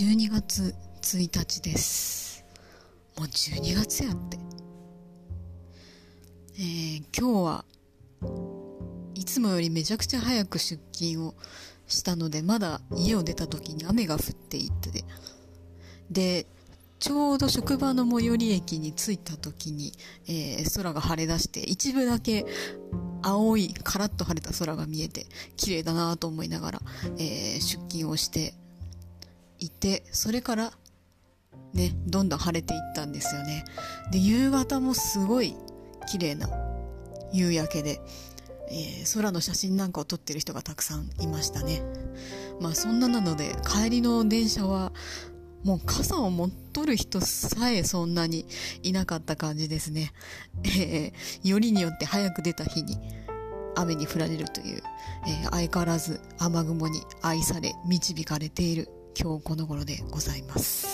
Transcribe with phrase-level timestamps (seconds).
[0.00, 2.46] 12月1日です。
[3.18, 4.38] もう12月やって。
[6.54, 7.64] えー、今日は
[9.14, 11.34] いつもよりめちゃくちゃ早く出勤を
[11.86, 15.04] したので、まだ家を出た時に雨が降っていて、
[16.10, 16.46] で、
[16.98, 19.92] ちょうど職場の最寄り駅に着いた時に、
[20.26, 22.46] えー、空が晴れ出して、一部だけ
[23.20, 25.26] 青い、カラッと晴れた空が見えて、
[25.58, 26.80] 綺麗だなと思いながら、
[27.18, 28.54] えー、出勤をして
[29.60, 30.72] いて、それから、
[31.72, 33.64] ね、どんどん晴れていったんですよね。
[34.10, 35.54] で、夕方もすごい
[36.08, 36.48] 綺麗な
[37.32, 38.00] 夕焼けで、
[38.70, 41.82] えー、空の写真なんかを撮ってる人がたくさんいましたね。
[42.60, 44.92] まあそんななので、帰りの電車は、
[45.64, 48.46] もう傘を持っとる人さえそんなに
[48.82, 50.12] いなかった感じですね。
[50.64, 52.98] えー、よりによって早く出た日に
[53.76, 54.82] 雨に降られるという、
[55.26, 58.88] えー、相変わらず雨雲に愛され導かれている
[59.18, 60.89] 今日この頃でございます。